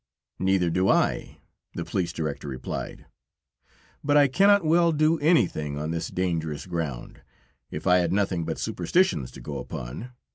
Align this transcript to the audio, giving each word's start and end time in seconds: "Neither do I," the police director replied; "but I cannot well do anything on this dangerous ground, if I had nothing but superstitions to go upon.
"Neither 0.39 0.71
do 0.71 0.89
I," 0.89 1.37
the 1.75 1.85
police 1.85 2.11
director 2.11 2.47
replied; 2.47 3.05
"but 4.03 4.17
I 4.17 4.27
cannot 4.27 4.65
well 4.65 4.91
do 4.91 5.19
anything 5.19 5.77
on 5.77 5.91
this 5.91 6.07
dangerous 6.09 6.65
ground, 6.65 7.21
if 7.69 7.85
I 7.85 7.97
had 7.99 8.11
nothing 8.11 8.43
but 8.43 8.57
superstitions 8.57 9.29
to 9.29 9.41
go 9.41 9.59
upon. 9.59 10.09